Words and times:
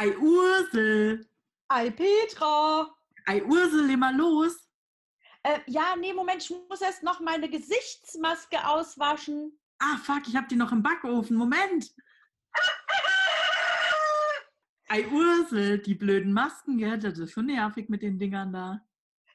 Ei 0.00 0.16
Ursel. 0.16 1.28
Ei 1.68 1.90
Petra. 1.90 2.88
Ei 3.26 3.42
Ursel, 3.42 3.84
leg 3.84 3.98
mal 3.98 4.14
los. 4.14 4.54
Äh, 5.42 5.58
ja, 5.66 5.96
nee, 5.96 6.12
Moment, 6.12 6.40
ich 6.40 6.54
muss 6.68 6.80
erst 6.80 7.02
noch 7.02 7.18
meine 7.18 7.50
Gesichtsmaske 7.50 8.64
auswaschen. 8.64 9.58
Ah, 9.80 9.96
fuck, 9.96 10.28
ich 10.28 10.36
hab 10.36 10.48
die 10.48 10.54
noch 10.54 10.70
im 10.70 10.84
Backofen. 10.84 11.36
Moment. 11.36 11.92
Ei 14.88 15.04
Ursel, 15.08 15.80
die 15.80 15.96
blöden 15.96 16.32
Masken, 16.32 16.78
gell? 16.78 17.00
Das 17.00 17.18
ist 17.18 17.32
schon 17.32 17.46
nervig 17.46 17.88
mit 17.88 18.02
den 18.02 18.20
Dingern 18.20 18.52
da. 18.52 18.80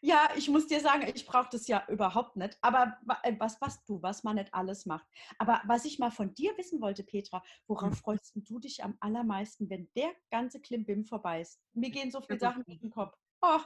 Ja, 0.06 0.32
ich 0.36 0.50
muss 0.50 0.68
dir 0.68 0.82
sagen, 0.82 1.08
ich 1.16 1.26
brauche 1.26 1.48
das 1.52 1.68
ja 1.68 1.86
überhaupt 1.88 2.36
nicht. 2.36 2.58
Aber 2.62 2.98
äh, 3.24 3.36
was, 3.40 3.62
was 3.62 3.86
du, 3.86 4.02
was 4.02 4.24
man 4.26 4.36
nicht 4.36 4.54
alles 4.54 4.86
macht. 4.86 5.08
Aber 5.38 5.62
was 5.66 5.86
ich 5.86 5.98
mal 5.98 6.12
von 6.12 6.34
dir 6.34 6.58
wissen 6.58 6.82
wollte, 6.82 7.04
Petra, 7.04 7.42
worauf 7.68 7.96
Hm. 7.96 8.00
freust 8.00 8.34
du 8.36 8.60
dich 8.60 8.84
am 8.84 8.98
allermeisten, 9.00 9.70
wenn 9.70 9.90
der 9.96 10.12
ganze 10.30 10.60
Klimbim 10.62 11.06
vorbei 11.06 11.40
ist? 11.42 11.62
Mir 11.74 11.90
gehen 11.90 12.12
so 12.12 12.20
viele 12.22 12.38
Sachen 12.40 12.64
durch 12.66 12.80
den 12.80 12.90
Kopf. 12.92 13.18
Oh, 13.42 13.60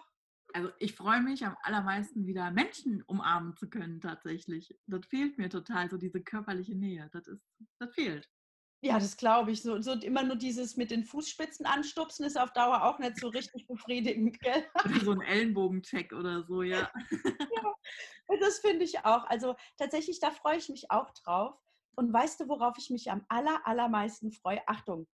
Also 0.54 0.72
ich 0.80 0.94
freue 0.96 1.22
mich 1.22 1.46
am 1.46 1.56
allermeisten 1.62 2.26
wieder 2.26 2.52
Menschen 2.52 3.02
umarmen 3.04 3.56
zu 3.56 3.70
können 3.70 4.02
tatsächlich. 4.02 4.78
Das 4.86 5.06
fehlt 5.06 5.38
mir 5.38 5.50
total, 5.50 5.90
so 5.90 5.98
diese 5.98 6.22
körperliche 6.22 6.76
Nähe. 6.76 7.10
Das 7.14 7.28
ist, 7.28 7.46
das 7.80 7.94
fehlt. 7.94 8.30
Ja, 8.82 9.00
das 9.00 9.18
glaube 9.18 9.52
ich. 9.52 9.62
So, 9.62 9.82
so 9.82 9.94
immer 9.94 10.24
nur 10.24 10.36
dieses 10.36 10.78
mit 10.78 10.92
den 10.92 11.04
Fußspitzen 11.04 11.66
anstupsen 11.66 12.26
ist 12.26 12.40
auf 12.40 12.52
Dauer 12.54 12.84
auch 12.84 13.00
nicht 13.00 13.20
so 13.20 13.28
richtig 13.30 13.68
befriedigend, 13.68 14.40
gell? 14.42 14.66
Oder 14.86 15.00
so 15.00 15.12
ein 15.12 15.22
Ellenbogencheck 15.22 16.14
oder 16.14 16.44
so, 16.44 16.62
ja. 16.64 16.92
Das 18.42 18.60
finde 18.60 18.84
ich 18.84 19.00
auch. 19.06 19.26
Also 19.26 19.56
tatsächlich, 19.78 20.20
da 20.20 20.32
freue 20.32 20.58
ich 20.58 20.70
mich 20.70 20.92
auch 20.92 21.12
drauf. 21.12 21.58
Und 21.96 22.14
weißt 22.14 22.42
du, 22.42 22.48
worauf 22.50 22.78
ich 22.78 22.90
mich 22.90 23.10
am 23.10 23.26
aller, 23.30 23.66
allermeisten 23.66 24.32
freue? 24.32 24.62
Achtung, 24.68 25.08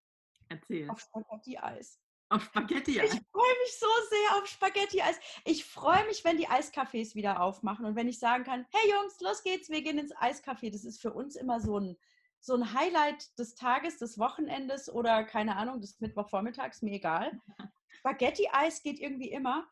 Erzähl. 0.50 0.90
auf 0.90 1.00
Spaghetti-Eis. 1.00 2.00
Auf 2.30 2.46
Spaghetti. 2.46 2.92
Ich 2.92 3.12
freue 3.32 3.58
mich 3.64 3.78
so 3.78 3.88
sehr 4.10 4.38
auf 4.38 4.48
Spaghetti-Eis. 4.48 5.20
Ich 5.44 5.66
freue 5.66 6.06
mich, 6.08 6.24
wenn 6.24 6.38
die 6.38 6.48
Eiscafés 6.48 7.14
wieder 7.14 7.42
aufmachen 7.42 7.86
und 7.86 7.96
wenn 7.96 8.08
ich 8.08 8.20
sagen 8.20 8.46
kann, 8.46 8.66
hey 8.72 8.90
Jungs, 8.90 9.20
los 9.20 9.44
geht's, 9.44 9.70
wir 9.70 9.82
gehen 9.82 10.00
ins 10.00 10.16
Eiscafé. 10.16 10.72
Das 10.72 10.86
ist 10.86 11.02
für 11.02 11.14
uns 11.14 11.36
immer 11.36 11.60
so 11.60 11.78
ein, 11.78 11.98
so 12.42 12.56
ein 12.56 12.74
Highlight 12.74 13.38
des 13.38 13.56
Tages, 13.56 13.98
des 13.98 14.18
Wochenendes 14.18 14.92
oder 14.92 15.24
keine 15.24 15.56
Ahnung, 15.56 15.80
des 15.80 16.00
Mittwochvormittags, 16.00 16.82
mir 16.82 16.94
egal. 16.94 17.40
Spaghetti-Eis 17.90 18.82
geht 18.82 19.00
irgendwie 19.00 19.32
immer. 19.32 19.68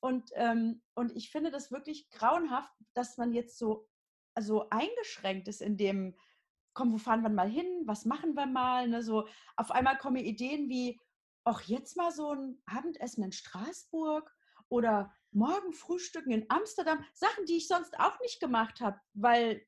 Und, 0.00 0.30
ähm, 0.34 0.82
und 0.94 1.14
ich 1.16 1.30
finde 1.30 1.50
das 1.50 1.70
wirklich 1.70 2.10
grauenhaft, 2.10 2.72
dass 2.94 3.16
man 3.18 3.32
jetzt 3.32 3.58
so 3.58 3.88
also 4.34 4.68
eingeschränkt 4.70 5.48
ist 5.48 5.62
in 5.62 5.76
dem, 5.76 6.16
komm, 6.72 6.92
wo 6.92 6.98
fahren 6.98 7.22
wir 7.22 7.30
mal 7.30 7.48
hin, 7.48 7.82
was 7.84 8.04
machen 8.04 8.34
wir 8.34 8.46
mal? 8.46 8.88
Ne? 8.88 9.02
So, 9.02 9.28
auf 9.56 9.70
einmal 9.70 9.96
kommen 9.98 10.16
Ideen 10.16 10.68
wie, 10.68 11.00
auch 11.44 11.60
jetzt 11.60 11.96
mal 11.96 12.10
so 12.10 12.32
ein 12.32 12.62
Abendessen 12.66 13.22
in 13.22 13.32
Straßburg 13.32 14.34
oder 14.68 15.12
morgen 15.30 15.72
Frühstücken 15.74 16.32
in 16.32 16.46
Amsterdam. 16.48 17.04
Sachen, 17.12 17.44
die 17.44 17.58
ich 17.58 17.68
sonst 17.68 17.98
auch 17.98 18.18
nicht 18.20 18.40
gemacht 18.40 18.80
habe, 18.80 18.98
weil 19.12 19.64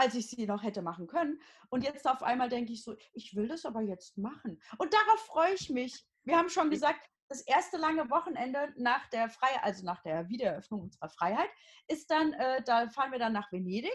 als 0.00 0.14
ich 0.14 0.28
sie 0.28 0.46
noch 0.46 0.62
hätte 0.62 0.82
machen 0.82 1.06
können. 1.06 1.40
Und 1.68 1.84
jetzt 1.84 2.08
auf 2.08 2.22
einmal 2.22 2.48
denke 2.48 2.72
ich 2.72 2.82
so, 2.82 2.96
ich 3.12 3.36
will 3.36 3.48
das 3.48 3.66
aber 3.66 3.82
jetzt 3.82 4.16
machen. 4.16 4.60
Und 4.78 4.92
darauf 4.92 5.20
freue 5.26 5.54
ich 5.54 5.68
mich. 5.68 6.04
Wir 6.24 6.38
haben 6.38 6.48
schon 6.48 6.70
gesagt, 6.70 7.00
das 7.28 7.42
erste 7.42 7.76
lange 7.76 8.10
Wochenende 8.10 8.72
nach 8.76 9.06
der 9.10 9.28
Freiheit, 9.28 9.62
also 9.62 9.84
nach 9.84 10.02
der 10.02 10.28
Wiedereröffnung 10.28 10.80
unserer 10.82 11.10
Freiheit, 11.10 11.50
ist 11.86 12.10
dann, 12.10 12.32
äh, 12.32 12.62
da 12.64 12.88
fahren 12.88 13.12
wir 13.12 13.18
dann 13.18 13.34
nach 13.34 13.52
Venedig 13.52 13.94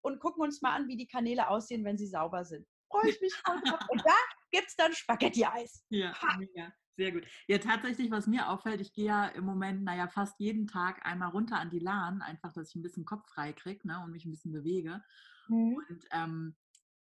und 0.00 0.18
gucken 0.20 0.42
uns 0.42 0.62
mal 0.62 0.74
an, 0.74 0.88
wie 0.88 0.96
die 0.96 1.06
Kanäle 1.06 1.48
aussehen, 1.48 1.84
wenn 1.84 1.98
sie 1.98 2.08
sauber 2.08 2.44
sind. 2.44 2.66
Freue 2.88 3.10
ich 3.10 3.20
mich 3.20 3.34
voll 3.34 3.60
drauf. 3.62 3.80
Und 3.90 4.02
da 4.04 4.14
gibt 4.50 4.68
es 4.68 4.76
dann 4.76 4.92
Spaghetti-Eis. 4.92 5.86
Ja, 5.88 6.12
mega. 6.38 6.72
Sehr 6.96 7.12
gut. 7.12 7.24
Ja, 7.46 7.58
tatsächlich, 7.58 8.10
was 8.10 8.26
mir 8.26 8.48
auffällt, 8.50 8.80
ich 8.80 8.92
gehe 8.92 9.06
ja 9.06 9.26
im 9.28 9.44
Moment, 9.44 9.82
naja, 9.82 10.08
fast 10.08 10.38
jeden 10.38 10.66
Tag 10.66 11.04
einmal 11.06 11.30
runter 11.30 11.56
an 11.58 11.70
die 11.70 11.78
Lahn, 11.78 12.20
einfach, 12.20 12.52
dass 12.52 12.68
ich 12.68 12.74
ein 12.74 12.82
bisschen 12.82 13.06
Kopf 13.06 13.26
frei 13.28 13.52
kriege 13.52 13.86
ne, 13.88 14.02
und 14.04 14.10
mich 14.10 14.26
ein 14.26 14.30
bisschen 14.30 14.52
bewege. 14.52 15.02
Und 15.88 16.04
ähm, 16.12 16.56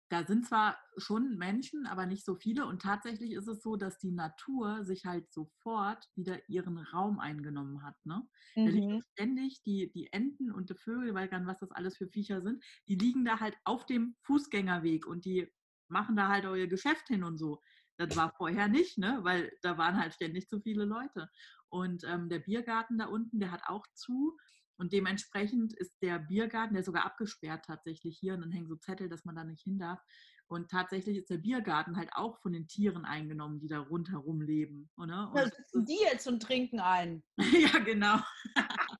da 0.09 0.25
sind 0.25 0.45
zwar 0.45 0.77
schon 0.97 1.37
Menschen, 1.37 1.87
aber 1.87 2.05
nicht 2.05 2.25
so 2.25 2.35
viele. 2.35 2.65
Und 2.65 2.81
tatsächlich 2.81 3.31
ist 3.31 3.47
es 3.47 3.61
so, 3.61 3.77
dass 3.77 3.97
die 3.97 4.11
Natur 4.11 4.83
sich 4.83 5.05
halt 5.05 5.31
sofort 5.31 6.09
wieder 6.15 6.49
ihren 6.49 6.77
Raum 6.77 7.19
eingenommen 7.19 7.81
hat. 7.83 7.95
Ne? 8.05 8.27
Da 8.63 8.71
liegen 8.71 8.85
Mhm. 8.89 9.01
ständig 9.13 9.63
die, 9.63 9.89
die 9.91 10.11
Enten 10.11 10.51
und 10.51 10.69
die 10.69 10.75
Vögel, 10.75 11.13
weil 11.13 11.29
dann 11.29 11.47
was 11.47 11.59
das 11.59 11.71
alles 11.71 11.97
für 11.97 12.09
Viecher 12.09 12.41
sind, 12.41 12.63
die 12.89 12.95
liegen 12.95 13.23
da 13.23 13.39
halt 13.39 13.55
auf 13.63 13.85
dem 13.85 14.17
Fußgängerweg 14.23 15.07
und 15.07 15.23
die 15.25 15.47
machen 15.87 16.15
da 16.17 16.27
halt 16.27 16.45
euer 16.45 16.67
Geschäft 16.67 17.07
hin 17.07 17.23
und 17.23 17.37
so. 17.37 17.61
Das 17.97 18.15
war 18.15 18.33
vorher 18.35 18.67
nicht, 18.67 18.97
ne? 18.97 19.19
weil 19.23 19.53
da 19.61 19.77
waren 19.77 19.97
halt 19.97 20.13
ständig 20.13 20.47
zu 20.49 20.59
viele 20.61 20.85
Leute. 20.85 21.29
Und 21.69 22.03
ähm, 22.03 22.27
der 22.29 22.39
Biergarten 22.39 22.97
da 22.97 23.05
unten, 23.05 23.39
der 23.39 23.51
hat 23.51 23.61
auch 23.67 23.85
zu. 23.93 24.37
Und 24.81 24.93
dementsprechend 24.93 25.73
ist 25.73 25.95
der 26.01 26.17
Biergarten, 26.17 26.73
der 26.73 26.79
ist 26.79 26.87
sogar 26.87 27.05
abgesperrt 27.05 27.65
tatsächlich 27.65 28.17
hier. 28.17 28.33
Und 28.33 28.41
dann 28.41 28.51
hängen 28.51 28.67
so 28.67 28.75
Zettel, 28.77 29.09
dass 29.09 29.25
man 29.25 29.35
da 29.35 29.43
nicht 29.43 29.61
hin 29.61 29.77
darf. 29.77 30.01
Und 30.47 30.71
tatsächlich 30.71 31.17
ist 31.17 31.29
der 31.29 31.37
Biergarten 31.37 31.97
halt 31.97 32.09
auch 32.13 32.39
von 32.39 32.51
den 32.51 32.67
Tieren 32.67 33.05
eingenommen, 33.05 33.59
die 33.59 33.67
da 33.67 33.77
rundherum 33.77 34.41
leben. 34.41 34.89
Ne? 34.97 35.03
Und 35.03 35.35
Da 35.35 35.43
das 35.43 35.55
sitzen 35.55 35.85
die 35.85 35.99
jetzt 36.01 36.27
und 36.27 36.41
trinken 36.41 36.79
ein. 36.79 37.23
ja, 37.37 37.77
genau. 37.77 38.21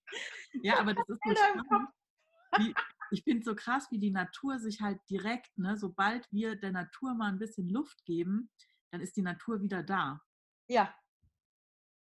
ja, 0.62 0.80
aber 0.80 0.94
das 0.94 1.10
ist 1.10 1.20
so 1.26 2.68
ich 3.10 3.24
finde 3.24 3.44
so 3.44 3.56
krass, 3.56 3.88
wie 3.90 3.98
die 3.98 4.12
Natur 4.12 4.60
sich 4.60 4.82
halt 4.82 5.00
direkt, 5.10 5.58
ne, 5.58 5.78
sobald 5.78 6.32
wir 6.32 6.56
der 6.58 6.74
Natur 6.74 7.16
mal 7.16 7.30
ein 7.30 7.40
bisschen 7.40 7.68
Luft 7.70 8.06
geben, 8.06 8.52
dann 8.92 9.02
ist 9.02 9.18
die 9.18 9.24
Natur 9.24 9.64
wieder 9.64 9.82
da. 9.82 10.22
Ja, 10.70 10.94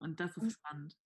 Und 0.00 0.18
das 0.18 0.36
ist 0.36 0.54
spannend. 0.54 0.96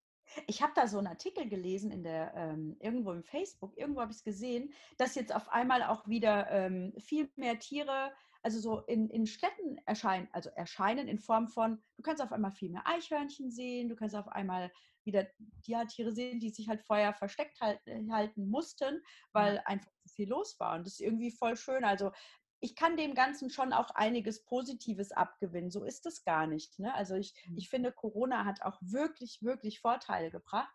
Ich 0.53 0.61
habe 0.61 0.75
da 0.77 0.87
so 0.87 0.99
einen 0.99 1.07
Artikel 1.07 1.49
gelesen 1.49 1.91
in 1.91 2.03
der 2.03 2.35
ähm, 2.37 2.77
irgendwo 2.79 3.11
im 3.13 3.25
Facebook, 3.25 3.75
irgendwo 3.79 4.03
habe 4.03 4.13
ich 4.13 4.19
es 4.19 4.25
gesehen, 4.25 4.71
dass 4.99 5.15
jetzt 5.15 5.35
auf 5.35 5.49
einmal 5.49 5.83
auch 5.83 6.07
wieder 6.07 6.51
ähm, 6.51 6.93
viel 6.99 7.31
mehr 7.37 7.59
Tiere, 7.59 8.13
also 8.43 8.61
so 8.61 8.81
in, 8.81 9.09
in 9.09 9.27
Städten 9.27 9.79
erscheinen, 9.87 10.29
also 10.33 10.51
erscheinen 10.51 11.09
in 11.09 11.19
Form 11.19 11.49
von, 11.49 11.83
du 11.97 12.03
kannst 12.03 12.23
auf 12.23 12.33
einmal 12.33 12.53
viel 12.53 12.69
mehr 12.69 12.87
Eichhörnchen 12.87 13.51
sehen, 13.51 13.89
du 13.89 13.97
kannst 13.97 14.15
auf 14.15 14.29
einmal 14.29 14.71
wieder 15.05 15.27
ja, 15.65 15.87
Tiere 15.87 16.13
sehen, 16.13 16.39
die 16.39 16.51
sich 16.51 16.69
halt 16.69 16.83
vorher 16.83 17.15
versteckt 17.15 17.59
halten, 17.63 18.13
halten 18.13 18.47
mussten, 18.47 19.03
weil 19.33 19.63
einfach 19.65 19.91
zu 20.03 20.11
viel 20.11 20.29
los 20.29 20.61
war. 20.61 20.77
Und 20.77 20.87
das 20.87 20.95
ist 20.95 21.01
irgendwie 21.01 21.31
voll 21.31 21.57
schön. 21.57 21.83
Also 21.83 22.13
ich 22.63 22.77
kann 22.77 22.97
dem 22.97 23.15
Ganzen 23.15 23.51
schon 23.51 23.73
auch 23.75 23.91
einiges 23.91 24.45
Positives 24.45 25.13
abgewinnen. 25.13 25.71
So 25.71 25.85
ist 25.85 26.07
es 26.07 26.25
gar 26.25 26.47
nicht. 26.47 26.79
Ne? 26.79 26.95
Also 26.95 27.17
ich, 27.17 27.35
Mhm. 27.47 27.57
ich 27.57 27.69
finde, 27.69 27.93
Corona 27.93 28.45
hat 28.47 28.63
auch 28.63 28.79
wirklich, 28.83 29.43
wirklich 29.43 29.81
Vorteile 29.81 30.31
gebracht. 30.31 30.73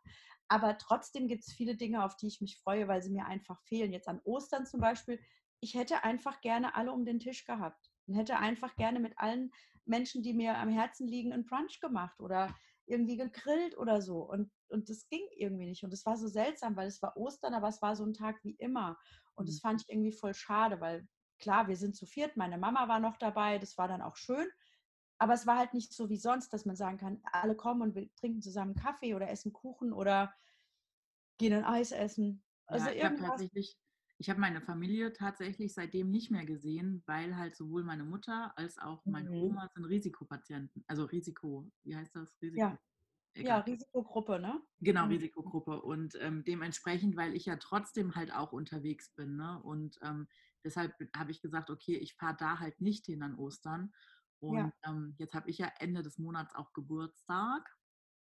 Aber 0.50 0.78
trotzdem 0.78 1.28
gibt 1.28 1.44
es 1.46 1.54
viele 1.54 1.76
Dinge, 1.78 2.04
auf 2.04 2.16
die 2.18 2.28
ich 2.28 2.42
mich 2.42 2.58
freue, 2.58 2.88
weil 2.90 3.02
sie 3.02 3.12
mir 3.12 3.26
einfach 3.26 3.62
fehlen. 3.62 3.94
Jetzt 3.94 4.10
an 4.10 4.22
Ostern 4.26 4.66
zum 4.66 4.82
Beispiel. 4.82 5.20
Ich 5.62 5.76
hätte 5.76 6.04
einfach 6.04 6.42
gerne 6.42 6.76
alle 6.76 6.92
um 6.92 7.06
den 7.06 7.20
Tisch 7.20 7.46
gehabt 7.46 7.92
und 8.06 8.16
hätte 8.16 8.38
einfach 8.38 8.76
gerne 8.76 9.00
mit 9.00 9.18
allen 9.18 9.52
Menschen, 9.86 10.24
die 10.24 10.34
mir 10.34 10.58
am 10.58 10.70
Herzen 10.70 11.08
liegen, 11.08 11.34
einen 11.34 11.46
Brunch 11.46 11.80
gemacht 11.80 12.20
oder 12.20 12.54
irgendwie 12.86 13.18
gegrillt 13.18 13.78
oder 13.78 14.02
so. 14.02 14.20
Und, 14.24 14.52
und 14.70 14.90
das 14.90 15.08
ging 15.10 15.26
irgendwie 15.36 15.66
nicht. 15.68 15.84
Und 15.84 15.94
es 15.94 16.06
war 16.06 16.18
so 16.18 16.28
seltsam, 16.28 16.76
weil 16.76 16.88
es 16.88 17.02
war 17.02 17.18
Ostern, 17.18 17.54
aber 17.54 17.70
es 17.70 17.82
war 17.82 17.96
so 17.96 18.06
ein 18.06 18.14
Tag 18.14 18.44
wie 18.44 18.56
immer. 18.56 18.98
Und 19.36 19.50
das 19.50 19.56
Mhm. 19.56 19.62
fand 19.62 19.82
ich 19.82 19.90
irgendwie 19.90 20.12
voll 20.12 20.34
schade, 20.34 20.80
weil 20.82 21.08
klar, 21.40 21.68
wir 21.68 21.78
sind 21.78 21.96
zu 21.96 22.06
viert, 22.06 22.38
meine 22.38 22.58
Mama 22.58 22.88
war 22.88 23.00
noch 23.00 23.18
dabei, 23.18 23.58
das 23.60 23.78
war 23.78 23.88
dann 23.88 24.02
auch 24.02 24.16
schön. 24.18 24.48
Aber 25.20 25.34
es 25.34 25.48
war 25.48 25.58
halt 25.58 25.74
nicht 25.74 25.94
so 25.94 26.10
wie 26.10 26.18
sonst, 26.18 26.54
dass 26.54 26.66
man 26.66 26.76
sagen 26.76 26.98
kann, 26.98 27.22
alle 27.24 27.56
kommen 27.56 27.82
und 27.82 27.96
wir 27.96 28.14
trinken 28.16 28.42
zusammen 28.42 28.76
Kaffee 28.76 29.16
oder 29.16 29.30
essen 29.30 29.54
Kuchen 29.54 29.94
oder 29.94 30.34
gehen 31.40 31.54
ein 31.54 31.64
Eis 31.64 31.92
essen. 31.92 32.44
Also 32.68 32.90
ja, 32.90 32.96
ich 32.96 33.04
habe 33.04 33.16
irgendwas. 33.16 33.30
tatsächlich, 33.32 33.78
ich 34.18 34.30
habe 34.30 34.40
meine 34.40 34.62
Familie 34.62 35.14
tatsächlich 35.14 35.74
seitdem 35.74 36.10
nicht 36.10 36.32
mehr 36.32 36.46
gesehen, 36.46 37.04
weil 37.06 37.36
halt 37.38 37.56
sowohl 37.56 37.84
meine 37.84 38.04
Mutter 38.04 38.58
als 38.58 38.78
auch 38.78 39.06
meine 39.06 39.30
Mhm. 39.30 39.42
Oma 39.44 39.68
sind 39.74 39.86
Risikopatienten. 39.86 40.84
Also 40.88 41.06
Risiko, 41.06 41.72
wie 41.84 41.96
heißt 41.96 42.16
das? 42.16 42.30
Risiko. 42.42 42.60
Ja. 42.60 42.80
Ja. 43.40 43.60
Risikogruppe, 43.60 44.40
ne? 44.40 44.62
Genau, 44.80 45.06
Mhm. 45.06 45.10
Risikogruppe. 45.10 45.82
Und 45.82 46.16
ähm, 46.20 46.44
dementsprechend, 46.44 47.16
weil 47.16 47.36
ich 47.36 47.46
ja 47.46 47.56
trotzdem 47.58 48.16
halt 48.16 48.34
auch 48.34 48.52
unterwegs 48.54 49.10
bin. 49.16 49.36
Ne? 49.36 49.62
Und 49.64 49.98
ähm, 50.02 50.28
deshalb 50.64 50.96
habe 51.16 51.32
ich 51.32 51.42
gesagt, 51.42 51.70
okay, 51.70 51.98
ich 51.98 52.16
fahre 52.16 52.36
da 52.38 52.60
halt 52.60 52.82
nicht 52.82 53.06
hin 53.06 53.24
an 53.24 53.36
Ostern. 53.36 53.94
Und 54.40 54.74
ähm, 54.86 55.16
jetzt 55.18 55.34
habe 55.34 55.50
ich 55.50 55.58
ja 55.60 55.72
Ende 55.80 56.04
des 56.04 56.18
Monats 56.20 56.56
auch 56.56 56.74
Geburtstag 56.74 57.68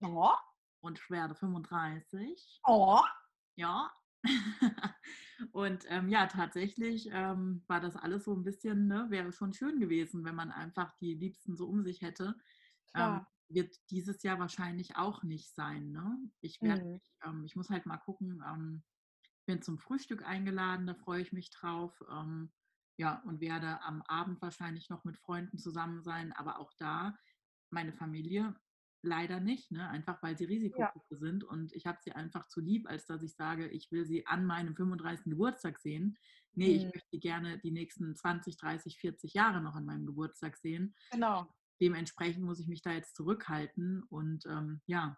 Oh, 0.01 0.35
und 0.81 0.97
ich 0.99 1.09
werde 1.09 1.35
35. 1.35 2.63
oh. 2.67 3.01
Ja. 3.57 3.91
und 5.51 5.85
ähm, 5.89 6.09
ja, 6.09 6.27
tatsächlich 6.27 7.09
ähm, 7.11 7.63
war 7.67 7.79
das 7.81 7.95
alles 7.95 8.25
so 8.25 8.35
ein 8.35 8.43
bisschen, 8.43 8.87
ne, 8.87 9.07
wäre 9.09 9.31
schon 9.31 9.53
schön 9.53 9.79
gewesen, 9.79 10.25
wenn 10.25 10.35
man 10.35 10.51
einfach 10.51 10.93
die 10.97 11.15
Liebsten 11.15 11.55
so 11.55 11.67
um 11.67 11.83
sich 11.83 12.01
hätte. 12.01 12.35
Ähm, 12.95 13.19
wird 13.49 13.77
dieses 13.91 14.23
Jahr 14.23 14.39
wahrscheinlich 14.39 14.97
auch 14.97 15.23
nicht 15.23 15.53
sein. 15.55 15.91
Ne? 15.91 16.19
Ich 16.41 16.63
werde, 16.63 16.81
Mhm. 16.81 16.99
mich, 17.01 17.13
ähm, 17.25 17.45
ich 17.45 17.55
muss 17.55 17.69
halt 17.69 17.85
mal 17.87 17.97
gucken. 17.97 18.43
Ich 19.47 19.53
bin 19.53 19.61
zum 19.61 19.77
Frühstück 19.79 20.23
eingeladen, 20.27 20.87
da 20.87 20.93
freue 20.93 21.21
ich 21.21 21.31
mich 21.31 21.49
drauf. 21.51 22.03
Ähm, 22.11 22.51
ja, 22.97 23.21
und 23.25 23.39
werde 23.39 23.81
am 23.81 24.01
Abend 24.01 24.41
wahrscheinlich 24.41 24.89
noch 24.89 25.05
mit 25.05 25.15
Freunden 25.15 25.57
zusammen 25.57 26.03
sein. 26.03 26.33
Aber 26.33 26.59
auch 26.59 26.73
da, 26.77 27.17
meine 27.69 27.93
Familie 27.93 28.59
leider 29.03 29.39
nicht, 29.39 29.71
ne? 29.71 29.87
einfach 29.89 30.21
weil 30.21 30.37
sie 30.37 30.43
Ja. 30.43 30.49
Risikogruppe 30.49 31.15
sind. 31.15 31.45
Und 31.45 31.71
ich 31.71 31.85
habe 31.85 31.97
sie 32.01 32.11
einfach 32.11 32.45
zu 32.49 32.59
lieb, 32.59 32.89
als 32.89 33.05
dass 33.05 33.23
ich 33.23 33.35
sage, 33.35 33.69
ich 33.69 33.89
will 33.89 34.03
sie 34.05 34.27
an 34.27 34.45
meinem 34.45 34.75
35. 34.75 35.31
Geburtstag 35.31 35.79
sehen. 35.79 36.17
Nee, 36.53 36.75
ich 36.75 36.83
Mhm. 36.83 36.91
möchte 36.93 37.07
sie 37.09 37.19
gerne 37.21 37.57
die 37.59 37.71
nächsten 37.71 38.17
20, 38.17 38.57
30, 38.57 38.97
40 38.97 39.33
Jahre 39.33 39.61
noch 39.61 39.75
an 39.75 39.85
meinem 39.85 40.05
Geburtstag 40.05 40.57
sehen. 40.57 40.93
Genau. 41.09 41.55
Dementsprechend 41.79 42.43
muss 42.43 42.59
ich 42.59 42.67
mich 42.67 42.81
da 42.81 42.91
jetzt 42.91 43.15
zurückhalten. 43.15 44.03
Und 44.03 44.45
ähm, 44.45 44.81
ja, 44.87 45.17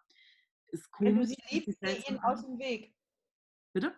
ist 0.68 0.88
Wenn 1.00 1.16
du 1.16 1.26
sie 1.26 1.36
liebst, 1.50 1.80
geh 1.80 2.00
ihnen 2.08 2.20
aus 2.20 2.42
dem 2.42 2.60
Weg. 2.60 2.94
Bitte? 3.72 3.92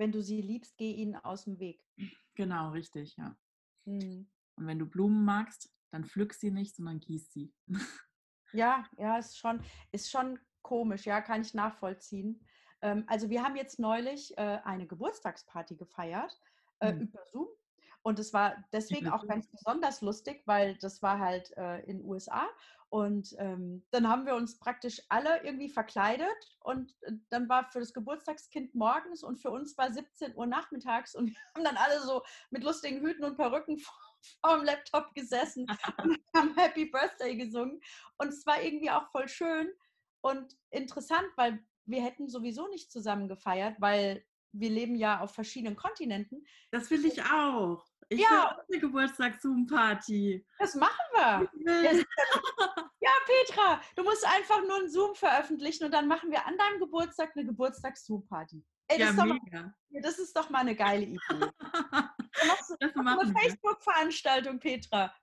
Wenn 0.00 0.12
du 0.12 0.22
sie 0.22 0.40
liebst, 0.40 0.78
geh 0.78 0.92
ihnen 0.92 1.14
aus 1.14 1.44
dem 1.44 1.58
Weg. 1.58 1.86
Genau, 2.34 2.70
richtig, 2.70 3.18
ja. 3.18 3.36
Mhm. 3.84 4.30
Und 4.56 4.66
wenn 4.66 4.78
du 4.78 4.86
Blumen 4.86 5.26
magst, 5.26 5.70
dann 5.90 6.06
pflück 6.06 6.32
sie 6.32 6.50
nicht, 6.50 6.74
sondern 6.74 7.00
gieß 7.00 7.30
sie. 7.30 7.52
Ja, 8.52 8.84
ja, 8.96 9.18
ist 9.18 9.38
schon, 9.38 9.62
ist 9.92 10.10
schon 10.10 10.38
komisch, 10.62 11.04
ja, 11.04 11.20
kann 11.20 11.42
ich 11.42 11.52
nachvollziehen. 11.54 12.44
Ähm, 12.80 13.04
also 13.08 13.28
wir 13.28 13.44
haben 13.44 13.54
jetzt 13.56 13.78
neulich 13.78 14.36
äh, 14.38 14.58
eine 14.64 14.86
Geburtstagsparty 14.88 15.76
gefeiert 15.76 16.40
äh, 16.80 16.92
Hm. 16.92 17.02
über 17.02 17.20
Zoom. 17.30 17.48
Und 18.02 18.18
es 18.18 18.32
war 18.32 18.64
deswegen 18.72 19.08
auch 19.08 19.20
Zoom. 19.20 19.28
ganz 19.28 19.46
besonders 19.48 20.00
lustig, 20.00 20.42
weil 20.46 20.76
das 20.76 21.02
war 21.02 21.18
halt 21.18 21.56
äh, 21.56 21.80
in 21.80 21.98
den 21.98 22.06
USA. 22.06 22.48
Und 22.90 23.36
ähm, 23.38 23.84
dann 23.92 24.08
haben 24.08 24.26
wir 24.26 24.34
uns 24.34 24.58
praktisch 24.58 25.00
alle 25.08 25.44
irgendwie 25.44 25.68
verkleidet 25.68 26.58
und 26.58 26.92
äh, 27.02 27.12
dann 27.28 27.48
war 27.48 27.70
für 27.70 27.78
das 27.78 27.92
Geburtstagskind 27.92 28.74
morgens 28.74 29.22
und 29.22 29.38
für 29.38 29.50
uns 29.52 29.78
war 29.78 29.92
17 29.92 30.34
Uhr 30.34 30.46
nachmittags 30.46 31.14
und 31.14 31.28
wir 31.30 31.36
haben 31.54 31.64
dann 31.64 31.76
alle 31.76 32.00
so 32.00 32.22
mit 32.50 32.64
lustigen 32.64 33.00
Hüten 33.00 33.22
und 33.22 33.36
Perücken 33.36 33.78
vor, 33.78 33.94
vor 34.40 34.56
dem 34.56 34.64
Laptop 34.64 35.14
gesessen 35.14 35.66
und 36.02 36.18
haben 36.34 36.56
Happy 36.56 36.86
Birthday 36.86 37.36
gesungen. 37.36 37.80
Und 38.18 38.28
es 38.28 38.44
war 38.44 38.60
irgendwie 38.60 38.90
auch 38.90 39.08
voll 39.12 39.28
schön 39.28 39.70
und 40.20 40.56
interessant, 40.70 41.28
weil 41.36 41.64
wir 41.84 42.02
hätten 42.02 42.28
sowieso 42.28 42.66
nicht 42.68 42.90
zusammen 42.90 43.28
gefeiert, 43.28 43.76
weil 43.80 44.24
wir 44.52 44.70
leben 44.70 44.96
ja 44.96 45.20
auf 45.20 45.34
verschiedenen 45.34 45.76
Kontinenten. 45.76 46.44
Das 46.70 46.90
will 46.90 47.04
ich 47.04 47.22
auch. 47.24 47.84
Ich 48.08 48.20
Ja. 48.20 48.28
will 48.30 48.38
auch 48.38 48.58
eine 48.68 48.80
Geburtstags-Zoom-Party. 48.80 50.44
Das 50.58 50.74
machen 50.74 50.98
wir. 51.14 51.50
Ja, 53.02 53.10
Petra, 53.24 53.80
du 53.96 54.02
musst 54.02 54.26
einfach 54.26 54.60
nur 54.66 54.76
einen 54.76 54.90
Zoom 54.90 55.14
veröffentlichen 55.14 55.84
und 55.84 55.90
dann 55.92 56.06
machen 56.06 56.30
wir 56.30 56.46
an 56.46 56.58
deinem 56.58 56.80
Geburtstag 56.80 57.30
eine 57.34 57.46
Geburtstags-Zoom-Party. 57.46 58.62
Ey, 58.88 58.98
das, 58.98 59.06
Ja, 59.06 59.10
ist 59.10 59.18
doch 59.18 59.26
mal, 59.26 59.74
das 60.02 60.18
ist 60.18 60.36
doch 60.36 60.50
mal 60.50 60.58
eine 60.58 60.76
geile 60.76 61.04
Idee. 61.06 61.18
Dann 61.28 61.50
machst 62.46 62.70
du 62.70 62.76
Das 62.78 62.94
eine 62.94 63.02
machen 63.02 63.34
wir. 63.34 63.40
Facebook-Veranstaltung, 63.40 64.58
Petra. 64.60 65.14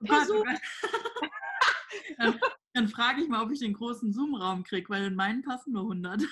Dann, 2.18 2.40
dann 2.74 2.88
frage 2.88 3.22
ich 3.22 3.28
mal, 3.28 3.42
ob 3.44 3.50
ich 3.52 3.60
den 3.60 3.72
großen 3.74 4.12
Zoom-Raum 4.12 4.64
kriege, 4.64 4.88
weil 4.90 5.04
in 5.04 5.14
meinen 5.14 5.42
passen 5.42 5.72
nur 5.72 5.82
100. 5.82 6.22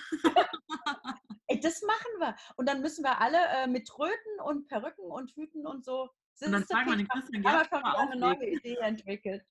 Ey, 1.56 1.60
das 1.60 1.82
machen 1.82 2.12
wir. 2.18 2.36
Und 2.56 2.68
dann 2.68 2.80
müssen 2.80 3.04
wir 3.04 3.20
alle 3.20 3.38
äh, 3.38 3.66
mit 3.66 3.88
Tröten 3.88 4.40
und 4.44 4.68
Perücken 4.68 5.10
und 5.10 5.30
Hüten 5.32 5.66
und 5.66 5.84
so. 5.84 6.10
Und 6.42 6.52
dann 6.52 6.64
fragen 6.64 6.90
wir 6.90 6.96
den 6.96 7.08
Christian 7.08 7.44
haben 7.44 7.52
wir 7.52 7.60
Gärtner, 7.60 7.78
ob 7.78 7.84
er 7.84 7.98
eine 7.98 8.20
neue. 8.20 8.50
Idee 8.50 8.76
entwickelt. 8.76 9.42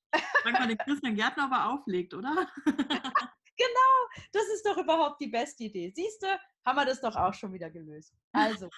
Fragen 0.44 0.58
wir 0.60 0.68
den 0.68 0.78
Christian 0.78 1.16
Gärtner, 1.16 1.46
ob 1.46 1.52
er 1.52 1.70
auflegt, 1.72 2.14
oder? 2.14 2.48
Das 4.32 4.44
ist 4.54 4.66
doch 4.66 4.78
überhaupt 4.78 5.22
die 5.22 5.28
beste 5.28 5.64
Idee. 5.64 5.92
Siehst 5.96 6.22
du, 6.22 6.28
haben 6.66 6.76
wir 6.76 6.86
das 6.86 7.02
doch 7.02 7.16
auch 7.16 7.34
schon 7.34 7.54
wieder 7.54 7.70
gelöst. 7.70 8.14
Also, 8.32 8.70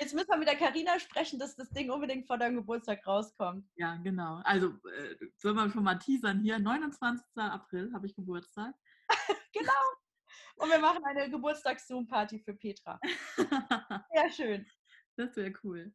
jetzt 0.00 0.14
müssen 0.14 0.28
wir 0.28 0.36
mit 0.36 0.48
der 0.48 0.56
Karina 0.56 0.98
sprechen, 0.98 1.38
dass 1.38 1.56
das 1.56 1.70
Ding 1.70 1.90
unbedingt 1.90 2.26
vor 2.26 2.38
deinem 2.38 2.56
Geburtstag 2.56 3.06
rauskommt. 3.06 3.66
Ja, 3.76 3.96
genau. 3.96 4.40
Also, 4.44 4.68
äh, 4.68 5.16
sollen 5.36 5.56
wir 5.56 5.70
schon 5.70 5.84
mal 5.84 5.98
teasern 5.98 6.40
hier? 6.40 6.58
29. 6.58 7.24
April 7.36 7.92
habe 7.92 8.06
ich 8.06 8.14
Geburtstag. 8.14 8.74
Genau. 9.52 9.72
Und 10.56 10.70
wir 10.70 10.78
machen 10.78 11.04
eine 11.04 11.30
Geburtstags-Zoom-Party 11.30 12.40
für 12.40 12.54
Petra. 12.54 12.98
Sehr 14.14 14.30
schön. 14.30 14.66
das 15.16 15.36
wäre 15.36 15.52
cool. 15.64 15.92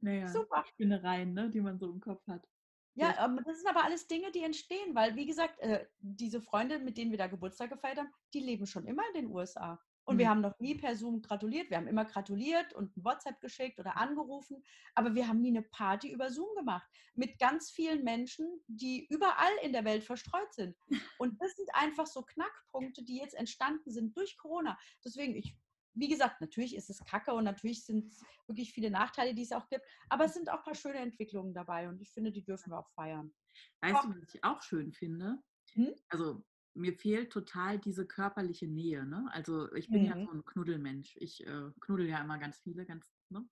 Naja, 0.00 0.28
Super. 0.28 0.64
Spinnereien, 0.68 1.32
ne, 1.32 1.50
die 1.50 1.60
man 1.60 1.78
so 1.78 1.90
im 1.90 2.00
Kopf 2.00 2.26
hat. 2.28 2.46
Ja, 2.94 3.24
ähm, 3.24 3.40
das 3.44 3.58
sind 3.58 3.68
aber 3.68 3.84
alles 3.84 4.08
Dinge, 4.08 4.32
die 4.32 4.42
entstehen, 4.42 4.94
weil, 4.94 5.14
wie 5.14 5.26
gesagt, 5.26 5.60
äh, 5.60 5.86
diese 5.98 6.40
Freunde, 6.40 6.80
mit 6.80 6.96
denen 6.98 7.10
wir 7.12 7.18
da 7.18 7.28
Geburtstag 7.28 7.70
gefeiert 7.70 7.98
haben, 7.98 8.12
die 8.34 8.40
leben 8.40 8.66
schon 8.66 8.86
immer 8.86 9.02
in 9.14 9.22
den 9.22 9.32
USA. 9.32 9.80
Und 10.08 10.16
wir 10.16 10.24
Mhm. 10.24 10.30
haben 10.30 10.40
noch 10.40 10.58
nie 10.58 10.74
per 10.74 10.96
Zoom 10.96 11.20
gratuliert. 11.20 11.68
Wir 11.68 11.76
haben 11.76 11.86
immer 11.86 12.06
gratuliert 12.06 12.72
und 12.72 12.96
ein 12.96 13.04
WhatsApp 13.04 13.40
geschickt 13.40 13.78
oder 13.78 13.98
angerufen, 13.98 14.64
aber 14.94 15.14
wir 15.14 15.28
haben 15.28 15.42
nie 15.42 15.50
eine 15.50 15.62
Party 15.62 16.10
über 16.10 16.30
Zoom 16.30 16.48
gemacht. 16.56 16.88
Mit 17.14 17.38
ganz 17.38 17.70
vielen 17.70 18.04
Menschen, 18.04 18.62
die 18.68 19.06
überall 19.10 19.52
in 19.62 19.72
der 19.74 19.84
Welt 19.84 20.04
verstreut 20.04 20.54
sind. 20.54 20.76
Und 21.18 21.40
das 21.42 21.52
sind 21.56 21.68
einfach 21.74 22.06
so 22.06 22.22
Knackpunkte, 22.22 23.04
die 23.04 23.18
jetzt 23.18 23.34
entstanden 23.34 23.90
sind 23.90 24.16
durch 24.16 24.38
Corona. 24.38 24.78
Deswegen, 25.04 25.36
ich, 25.36 25.58
wie 25.92 26.08
gesagt, 26.08 26.40
natürlich 26.40 26.74
ist 26.74 26.88
es 26.88 27.04
kacke 27.04 27.34
und 27.34 27.44
natürlich 27.44 27.84
sind 27.84 28.06
es 28.12 28.24
wirklich 28.46 28.72
viele 28.72 28.90
Nachteile, 28.90 29.34
die 29.34 29.42
es 29.42 29.52
auch 29.52 29.68
gibt, 29.68 29.84
aber 30.08 30.24
es 30.24 30.32
sind 30.34 30.48
auch 30.48 30.58
ein 30.58 30.64
paar 30.64 30.74
schöne 30.74 31.00
Entwicklungen 31.00 31.52
dabei 31.52 31.88
und 31.88 32.00
ich 32.00 32.12
finde, 32.12 32.32
die 32.32 32.44
dürfen 32.44 32.70
wir 32.72 32.78
auch 32.78 32.88
feiern. 32.90 33.34
Weißt 33.80 34.04
du, 34.04 34.08
was 34.10 34.34
ich 34.34 34.44
auch 34.44 34.62
schön 34.62 34.92
finde? 34.92 35.42
Hm? 35.74 35.94
Also, 36.08 36.44
mir 36.78 36.94
fehlt 36.94 37.30
total 37.32 37.78
diese 37.78 38.06
körperliche 38.06 38.66
Nähe. 38.68 39.04
Ne? 39.06 39.28
Also, 39.32 39.72
ich 39.74 39.90
bin 39.90 40.04
ja 40.04 40.16
Mhm. 40.16 40.24
so 40.24 40.30
ein 40.32 40.44
Knuddelmensch. 40.44 41.16
Ich 41.20 41.46
äh, 41.46 41.70
knuddel 41.80 42.06
ja 42.08 42.20
immer 42.22 42.38
ganz 42.38 42.58
viele, 42.60 42.86
ganz. 42.86 43.04
Ne? 43.30 43.46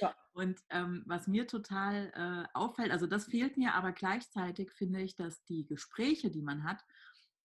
Ja. 0.00 0.14
Und 0.32 0.60
ähm, 0.70 1.02
was 1.06 1.26
mir 1.26 1.46
total 1.48 2.12
äh, 2.14 2.48
auffällt, 2.56 2.92
also 2.92 3.06
das 3.06 3.26
fehlt 3.26 3.56
mir, 3.56 3.74
aber 3.74 3.92
gleichzeitig 3.92 4.70
finde 4.72 5.00
ich, 5.02 5.16
dass 5.16 5.44
die 5.44 5.66
Gespräche, 5.66 6.30
die 6.30 6.42
man 6.42 6.64
hat, 6.64 6.84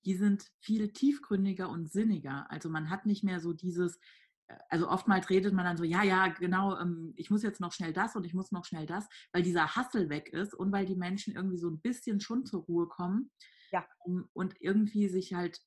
die 0.06 0.16
sind 0.16 0.52
viel 0.60 0.94
tiefgründiger 0.94 1.70
und 1.70 1.92
sinniger. 1.92 2.50
Also 2.52 2.70
man 2.70 2.90
hat 2.92 3.06
nicht 3.08 3.24
mehr 3.24 3.40
so 3.40 3.54
dieses, 3.54 3.98
äh, 4.48 4.56
also 4.70 4.88
oftmals 4.90 5.30
redet 5.30 5.54
man 5.54 5.66
dann 5.66 5.78
so, 5.78 5.84
ja, 5.84 6.04
ja, 6.04 6.28
genau, 6.28 6.78
ähm, 6.80 7.14
ich 7.18 7.32
muss 7.32 7.42
jetzt 7.44 7.60
noch 7.60 7.74
schnell 7.74 7.94
das 7.94 8.16
und 8.16 8.26
ich 8.26 8.34
muss 8.36 8.52
noch 8.52 8.66
schnell 8.66 8.86
das, 8.86 9.08
weil 9.34 9.42
dieser 9.44 9.76
Hassel 9.76 10.10
weg 10.10 10.30
ist 10.30 10.54
und 10.54 10.72
weil 10.72 10.86
die 10.86 10.96
Menschen 10.96 11.34
irgendwie 11.36 11.58
so 11.58 11.70
ein 11.70 11.82
bisschen 11.82 12.20
schon 12.20 12.46
zur 12.46 12.64
Ruhe 12.64 12.88
kommen 12.88 13.32
Ja. 13.76 13.86
und 14.34 14.56
irgendwie 14.62 15.08
sich 15.10 15.34
halt, 15.34 15.60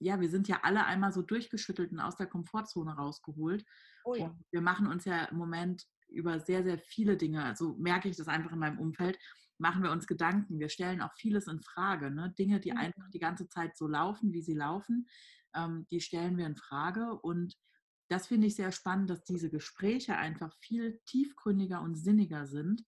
ja, 0.00 0.20
wir 0.20 0.28
sind 0.28 0.46
ja 0.48 0.60
alle 0.62 0.84
einmal 0.86 1.12
so 1.12 1.22
durchgeschüttelt 1.22 1.90
und 1.92 2.00
aus 2.00 2.16
der 2.16 2.26
Komfortzone 2.28 2.92
rausgeholt. 2.94 3.64
Oh 4.04 4.14
ja. 4.14 4.26
Und 4.26 4.44
wir 4.52 4.60
machen 4.60 4.86
uns 4.86 5.04
ja 5.04 5.24
im 5.24 5.36
Moment 5.38 5.84
über 6.08 6.38
sehr, 6.40 6.62
sehr 6.64 6.78
viele 6.78 7.16
Dinge, 7.16 7.44
also 7.44 7.76
merke 7.78 8.08
ich 8.08 8.16
das 8.16 8.28
einfach 8.28 8.52
in 8.52 8.58
meinem 8.60 8.78
Umfeld, 8.78 9.18
machen 9.58 9.82
wir 9.82 9.90
uns 9.90 10.06
Gedanken. 10.06 10.60
Wir 10.60 10.68
stellen 10.68 11.02
auch 11.02 11.12
vieles 11.16 11.48
in 11.48 11.60
Frage. 11.60 12.10
Ne? 12.10 12.32
Dinge, 12.38 12.60
die 12.60 12.70
Mhm. 12.72 12.78
einfach 12.78 13.10
die 13.10 13.18
ganze 13.18 13.48
Zeit 13.48 13.76
so 13.76 13.88
laufen, 13.88 14.32
wie 14.32 14.40
sie 14.42 14.54
laufen, 14.54 15.06
ähm, 15.54 15.86
die 15.90 16.00
stellen 16.00 16.36
wir 16.36 16.46
in 16.46 16.56
Frage. 16.56 17.18
Und 17.20 17.56
das 18.08 18.28
finde 18.28 18.46
ich 18.46 18.54
sehr 18.54 18.72
spannend, 18.72 19.10
dass 19.10 19.24
diese 19.24 19.50
Gespräche 19.50 20.16
einfach 20.16 20.54
viel 20.60 21.00
tiefgründiger 21.06 21.82
und 21.82 21.96
sinniger 21.96 22.46
sind 22.46 22.84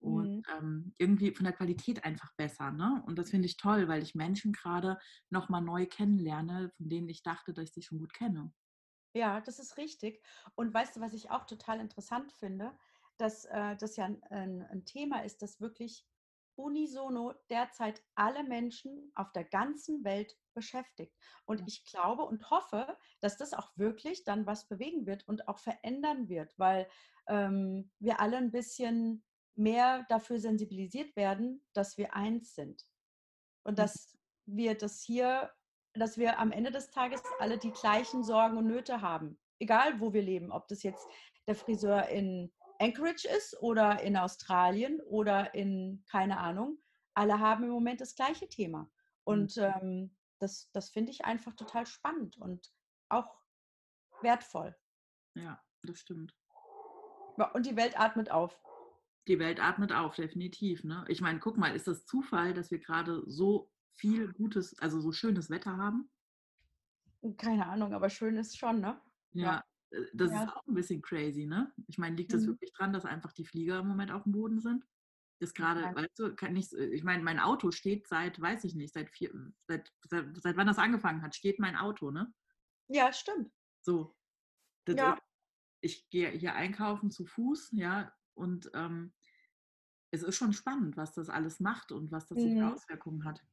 und 0.00 0.28
Mhm. 0.28 0.44
ähm, 0.48 0.94
irgendwie 0.98 1.32
von 1.34 1.44
der 1.44 1.52
Qualität 1.54 2.04
einfach 2.04 2.34
besser. 2.36 2.70
Ne? 2.72 3.02
Und 3.06 3.18
das 3.18 3.30
finde 3.30 3.46
ich 3.46 3.56
toll, 3.56 3.88
weil 3.88 4.02
ich 4.02 4.14
Menschen 4.14 4.52
gerade 4.52 4.98
nochmal 5.30 5.62
neu 5.62 5.86
kennenlerne, 5.86 6.70
von 6.76 6.88
denen 6.88 7.08
ich 7.08 7.22
dachte, 7.22 7.52
dass 7.54 7.64
ich 7.64 7.72
sie 7.72 7.82
schon 7.82 7.98
gut 7.98 8.12
kenne. 8.14 8.52
Ja, 9.14 9.40
das 9.40 9.58
ist 9.58 9.76
richtig. 9.76 10.22
Und 10.54 10.72
weißt 10.72 10.96
du, 10.96 11.00
was 11.00 11.14
ich 11.14 11.30
auch 11.30 11.44
total 11.46 11.80
interessant 11.80 12.32
finde, 12.32 12.76
dass 13.16 13.44
äh, 13.46 13.76
das 13.76 13.96
ja 13.96 14.04
ein, 14.06 14.22
ein, 14.24 14.62
ein 14.62 14.84
Thema 14.84 15.24
ist, 15.24 15.42
das 15.42 15.60
wirklich 15.60 16.06
unisono 16.56 17.34
derzeit 17.48 18.02
alle 18.14 18.44
Menschen 18.44 19.10
auf 19.14 19.32
der 19.32 19.44
ganzen 19.44 20.04
Welt 20.04 20.36
beschäftigt. 20.54 21.16
Und 21.44 21.62
ich 21.66 21.84
glaube 21.84 22.24
und 22.24 22.50
hoffe, 22.50 22.98
dass 23.20 23.36
das 23.36 23.54
auch 23.54 23.76
wirklich 23.76 24.24
dann 24.24 24.46
was 24.46 24.68
bewegen 24.68 25.06
wird 25.06 25.26
und 25.26 25.48
auch 25.48 25.58
verändern 25.58 26.28
wird, 26.28 26.58
weil 26.58 26.88
ähm, 27.26 27.90
wir 27.98 28.20
alle 28.20 28.36
ein 28.36 28.50
bisschen 28.52 29.24
mehr 29.56 30.06
dafür 30.08 30.38
sensibilisiert 30.38 31.14
werden, 31.16 31.62
dass 31.72 31.98
wir 31.98 32.14
eins 32.14 32.54
sind. 32.54 32.86
Und 33.64 33.78
dass 33.78 34.16
wir 34.46 34.76
das 34.76 35.02
hier, 35.02 35.52
dass 35.94 36.16
wir 36.16 36.38
am 36.38 36.52
Ende 36.52 36.70
des 36.70 36.90
Tages 36.90 37.22
alle 37.38 37.58
die 37.58 37.72
gleichen 37.72 38.24
Sorgen 38.24 38.56
und 38.56 38.66
Nöte 38.66 39.02
haben. 39.02 39.38
Egal, 39.58 40.00
wo 40.00 40.12
wir 40.12 40.22
leben. 40.22 40.50
Ob 40.50 40.68
das 40.68 40.82
jetzt 40.82 41.06
der 41.46 41.54
Friseur 41.54 42.08
in 42.08 42.52
Anchorage 42.78 43.28
ist 43.28 43.60
oder 43.60 44.00
in 44.02 44.16
Australien 44.16 45.00
oder 45.02 45.54
in, 45.54 46.02
keine 46.10 46.38
Ahnung. 46.38 46.78
Alle 47.14 47.38
haben 47.38 47.64
im 47.64 47.70
Moment 47.70 48.00
das 48.00 48.14
gleiche 48.14 48.48
Thema. 48.48 48.90
Und 49.24 49.58
ähm, 49.58 50.16
das, 50.38 50.70
das 50.72 50.90
finde 50.90 51.12
ich 51.12 51.24
einfach 51.24 51.54
total 51.54 51.86
spannend 51.86 52.38
und 52.38 52.72
auch 53.10 53.38
wertvoll. 54.22 54.74
Ja, 55.34 55.62
das 55.82 55.98
stimmt. 55.98 56.34
Und 57.52 57.66
die 57.66 57.76
Welt 57.76 57.98
atmet 57.98 58.30
auf. 58.30 58.58
Die 59.28 59.38
Welt 59.38 59.60
atmet 59.62 59.92
auf, 59.92 60.16
definitiv. 60.16 60.84
Ne? 60.84 61.04
Ich 61.08 61.20
meine, 61.20 61.38
guck 61.40 61.56
mal, 61.56 61.74
ist 61.74 61.86
das 61.86 62.04
Zufall, 62.06 62.54
dass 62.54 62.70
wir 62.70 62.78
gerade 62.78 63.22
so 63.26 63.70
viel 63.94 64.32
gutes, 64.32 64.78
also 64.78 65.00
so 65.00 65.12
schönes 65.12 65.50
Wetter 65.50 65.76
haben? 65.76 66.10
Keine 67.36 67.66
Ahnung, 67.66 67.92
aber 67.92 68.08
schön 68.08 68.36
ist 68.36 68.56
schon, 68.58 68.80
ne? 68.80 69.00
Ja. 69.32 69.62
äh, 69.90 70.04
Das 70.14 70.32
Ja. 70.32 70.44
ist 70.44 70.48
auch 70.48 70.66
ein 70.66 70.74
bisschen 70.74 71.02
crazy, 71.02 71.46
ne? 71.46 71.72
Ich 71.86 71.98
meine, 71.98 72.16
liegt 72.16 72.32
das 72.32 72.42
Mhm. 72.42 72.48
wirklich 72.48 72.72
dran, 72.72 72.92
dass 72.92 73.04
einfach 73.04 73.32
die 73.32 73.44
Flieger 73.44 73.80
im 73.80 73.88
Moment 73.88 74.10
auf 74.10 74.22
dem 74.22 74.32
Boden 74.32 74.60
sind? 74.60 74.86
Das 75.38 75.54
gerade, 75.54 75.82
Ja. 75.82 75.94
weißt 75.94 76.18
du, 76.18 76.34
kann 76.34 76.56
ich, 76.56 76.72
ich 76.72 77.02
meine, 77.04 77.22
mein 77.22 77.38
Auto 77.38 77.70
steht 77.70 78.06
seit, 78.08 78.40
weiß 78.40 78.64
ich 78.64 78.74
nicht, 78.74 78.92
seit 78.92 79.10
vier, 79.10 79.32
seit, 79.68 79.92
seit, 80.02 80.36
seit 80.36 80.56
wann 80.56 80.66
das 80.66 80.78
angefangen 80.78 81.22
hat, 81.22 81.34
steht 81.34 81.58
mein 81.58 81.76
Auto, 81.76 82.10
ne? 82.10 82.32
Ja, 82.88 83.12
stimmt. 83.12 83.52
So. 83.82 84.16
Das 84.86 84.96
Ja. 84.96 85.14
ist, 85.14 85.22
ich 85.82 86.10
gehe 86.10 86.30
hier 86.30 86.54
einkaufen 86.54 87.10
zu 87.10 87.26
Fuß, 87.26 87.70
ja, 87.72 88.12
und 88.40 88.70
ähm, 88.74 89.14
es 90.12 90.22
ist 90.22 90.36
schon 90.36 90.52
spannend, 90.52 90.96
was 90.96 91.14
das 91.14 91.28
alles 91.28 91.58
macht 91.60 91.90
und 91.92 92.12
was 92.12 92.26
das 92.26 92.42
so 92.42 92.50
für 92.50 92.66
Mhm. 92.66 92.72
Auswirkungen 92.72 93.24
hat. 93.24 93.44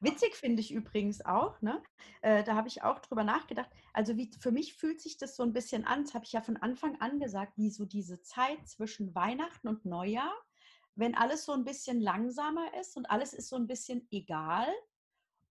Witzig 0.00 0.34
finde 0.36 0.60
ich 0.60 0.72
übrigens 0.72 1.24
auch, 1.24 1.60
ne? 1.60 1.82
Äh, 2.22 2.44
da 2.44 2.54
habe 2.54 2.68
ich 2.68 2.82
auch 2.82 3.00
drüber 3.00 3.24
nachgedacht. 3.24 3.70
Also 3.92 4.16
wie, 4.16 4.30
für 4.38 4.52
mich 4.52 4.74
fühlt 4.74 5.00
sich 5.00 5.16
das 5.18 5.36
so 5.36 5.42
ein 5.42 5.52
bisschen 5.52 5.84
an, 5.84 6.04
das 6.04 6.14
habe 6.14 6.24
ich 6.24 6.32
ja 6.32 6.40
von 6.40 6.56
Anfang 6.56 7.00
an 7.00 7.18
gesagt, 7.18 7.56
wie 7.56 7.70
so 7.70 7.84
diese 7.84 8.20
Zeit 8.20 8.66
zwischen 8.68 9.14
Weihnachten 9.14 9.68
und 9.68 9.84
Neujahr, 9.84 10.32
wenn 10.94 11.14
alles 11.16 11.44
so 11.44 11.52
ein 11.52 11.64
bisschen 11.64 12.00
langsamer 12.00 12.72
ist 12.80 12.96
und 12.96 13.06
alles 13.06 13.32
ist 13.32 13.48
so 13.48 13.56
ein 13.56 13.66
bisschen 13.66 14.06
egal. 14.10 14.68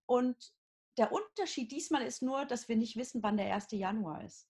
Und 0.06 0.52
der 0.98 1.12
Unterschied 1.12 1.72
diesmal 1.72 2.02
ist 2.06 2.22
nur, 2.22 2.46
dass 2.46 2.68
wir 2.68 2.76
nicht 2.76 2.96
wissen, 2.96 3.22
wann 3.22 3.36
der 3.36 3.46
1. 3.46 3.76
Januar 3.76 4.24
ist. 4.24 4.48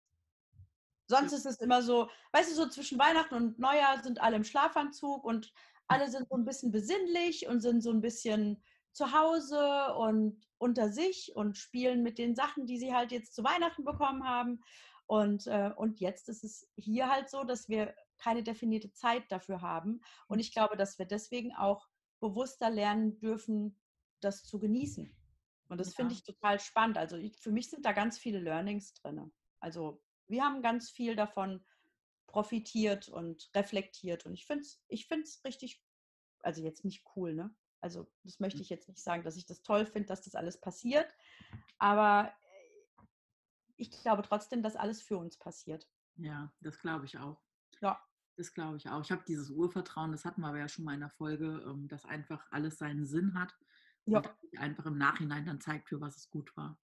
Sonst 1.06 1.32
ist 1.32 1.46
es 1.46 1.60
immer 1.60 1.82
so, 1.82 2.08
weißt 2.32 2.50
du, 2.50 2.54
so 2.54 2.68
zwischen 2.68 2.98
Weihnachten 2.98 3.34
und 3.34 3.58
Neujahr 3.58 4.02
sind 4.02 4.20
alle 4.20 4.36
im 4.36 4.44
Schlafanzug 4.44 5.24
und 5.24 5.52
alle 5.88 6.10
sind 6.10 6.26
so 6.28 6.36
ein 6.36 6.44
bisschen 6.44 6.70
besinnlich 6.72 7.46
und 7.46 7.60
sind 7.60 7.82
so 7.82 7.90
ein 7.90 8.00
bisschen 8.00 8.62
zu 8.92 9.12
Hause 9.12 9.94
und 9.96 10.46
unter 10.58 10.90
sich 10.90 11.32
und 11.34 11.58
spielen 11.58 12.02
mit 12.02 12.18
den 12.18 12.34
Sachen, 12.34 12.66
die 12.66 12.78
sie 12.78 12.94
halt 12.94 13.12
jetzt 13.12 13.34
zu 13.34 13.44
Weihnachten 13.44 13.84
bekommen 13.84 14.24
haben. 14.24 14.62
Und, 15.06 15.46
äh, 15.46 15.72
und 15.76 16.00
jetzt 16.00 16.28
ist 16.28 16.44
es 16.44 16.70
hier 16.76 17.10
halt 17.10 17.28
so, 17.28 17.44
dass 17.44 17.68
wir 17.68 17.94
keine 18.18 18.42
definierte 18.42 18.92
Zeit 18.92 19.30
dafür 19.30 19.60
haben. 19.60 20.00
Und 20.28 20.38
ich 20.38 20.52
glaube, 20.52 20.76
dass 20.76 20.98
wir 20.98 21.06
deswegen 21.06 21.54
auch 21.54 21.88
bewusster 22.20 22.70
lernen 22.70 23.18
dürfen, 23.18 23.78
das 24.20 24.44
zu 24.44 24.58
genießen. 24.58 25.14
Und 25.68 25.78
das 25.78 25.94
finde 25.94 26.14
Ja. 26.14 26.18
ich 26.18 26.24
total 26.24 26.60
spannend. 26.60 26.96
Also 26.96 27.16
ich, 27.16 27.36
für 27.38 27.50
mich 27.52 27.68
sind 27.68 27.84
da 27.84 27.92
ganz 27.92 28.18
viele 28.18 28.38
Learnings 28.38 28.94
drin. 28.94 29.32
Also 29.60 30.02
wir 30.28 30.44
haben 30.44 30.62
ganz 30.62 30.90
viel 30.90 31.16
davon 31.16 31.64
profitiert 32.26 33.08
und 33.08 33.50
reflektiert. 33.54 34.26
Und 34.26 34.34
ich 34.34 34.46
finde 34.46 34.62
es 34.62 34.82
ich 34.88 35.06
find's 35.06 35.44
richtig, 35.44 35.82
also 36.40 36.62
jetzt 36.62 36.84
nicht 36.84 37.04
cool, 37.16 37.34
ne? 37.34 37.54
Also 37.80 38.10
das 38.22 38.40
möchte 38.40 38.62
ich 38.62 38.70
jetzt 38.70 38.88
nicht 38.88 39.02
sagen, 39.02 39.24
dass 39.24 39.36
ich 39.36 39.44
das 39.44 39.62
toll 39.62 39.84
finde, 39.84 40.08
dass 40.08 40.22
das 40.22 40.34
alles 40.34 40.58
passiert. 40.58 41.14
Aber 41.78 42.32
äh, 42.42 43.04
ich 43.76 43.90
glaube 43.90 44.22
trotzdem, 44.22 44.62
dass 44.62 44.74
alles 44.74 45.02
für 45.02 45.18
uns 45.18 45.36
passiert. 45.38 45.88
Ja, 46.16 46.52
das 46.60 46.78
glaube 46.78 47.04
ich 47.04 47.18
auch. 47.18 47.42
Ja. 47.80 48.00
Das 48.36 48.52
glaube 48.52 48.78
ich 48.78 48.88
auch. 48.88 49.02
Ich 49.02 49.12
habe 49.12 49.22
dieses 49.28 49.50
Urvertrauen, 49.50 50.12
das 50.12 50.24
hatten 50.24 50.40
wir 50.40 50.48
aber 50.48 50.58
ja 50.58 50.68
schon 50.68 50.84
mal 50.84 50.94
in 50.94 51.00
der 51.00 51.10
Folge, 51.10 51.62
ähm, 51.68 51.86
dass 51.86 52.04
einfach 52.04 52.44
alles 52.50 52.78
seinen 52.78 53.06
Sinn 53.06 53.38
hat 53.38 53.54
Ja. 54.06 54.18
und 54.18 54.58
einfach 54.58 54.86
im 54.86 54.98
Nachhinein 54.98 55.44
dann 55.46 55.60
zeigt, 55.60 55.88
für 55.88 56.00
was 56.00 56.16
es 56.16 56.30
gut 56.30 56.56
war. 56.56 56.80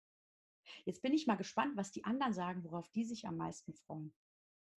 Jetzt 0.86 1.02
bin 1.02 1.14
ich 1.14 1.28
mal 1.28 1.36
gespannt, 1.36 1.76
was 1.78 1.92
die 1.92 2.04
anderen 2.04 2.34
sagen, 2.34 2.64
worauf 2.64 2.88
die 2.90 3.04
sich 3.04 3.28
am 3.28 3.38
meisten 3.38 3.74
freuen. 3.74 4.14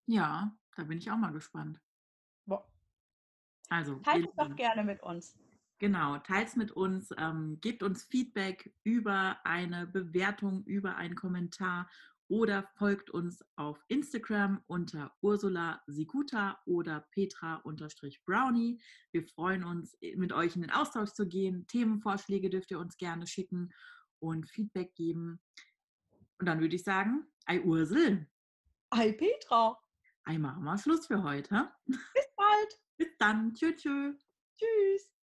Ja, 0.06 0.56
da 0.76 0.84
bin 0.84 0.98
ich 0.98 1.10
auch 1.10 1.16
mal 1.16 1.32
gespannt. 1.32 1.80
Boah. 2.46 2.66
Also, 3.68 3.96
Teilt 4.00 4.28
es 4.28 4.34
doch 4.36 4.54
gerne 4.56 4.84
mit 4.84 5.02
uns. 5.02 5.38
genau, 5.78 6.18
teilt 6.18 6.56
mit 6.56 6.72
uns, 6.72 7.10
ähm, 7.16 7.58
gebt 7.60 7.82
uns 7.82 8.04
Feedback 8.04 8.74
über 8.84 9.38
eine 9.44 9.86
Bewertung, 9.86 10.64
über 10.64 10.96
einen 10.96 11.14
Kommentar 11.14 11.88
oder 12.28 12.62
folgt 12.76 13.10
uns 13.10 13.44
auf 13.56 13.78
Instagram 13.88 14.62
unter 14.66 15.12
Ursula 15.20 15.82
Sikuta 15.86 16.58
oder 16.64 17.06
Petra-Brownie. 17.10 18.80
Wir 19.10 19.24
freuen 19.26 19.64
uns, 19.64 19.98
mit 20.16 20.32
euch 20.32 20.56
in 20.56 20.62
den 20.62 20.70
Austausch 20.70 21.10
zu 21.10 21.28
gehen. 21.28 21.66
Themenvorschläge 21.66 22.48
dürft 22.48 22.70
ihr 22.70 22.78
uns 22.78 22.96
gerne 22.96 23.26
schicken 23.26 23.70
und 24.18 24.48
Feedback 24.48 24.94
geben. 24.94 25.40
Und 26.38 26.46
dann 26.46 26.60
würde 26.60 26.76
ich 26.76 26.84
sagen, 26.84 27.26
ei 27.46 27.60
Ursel, 27.60 28.26
Hi 28.94 29.12
Petra, 29.12 29.78
ei 30.24 30.36
wir 30.64 30.76
Schluss 30.76 31.06
für 31.06 31.22
heute. 31.22 31.72
bis 31.86 32.26
bald. 32.36 32.80
Bis 32.98 33.16
dann. 33.18 33.54
Tschüss. 33.54 33.76
tschüss. 33.76 34.28
Tschüss. 34.56 35.11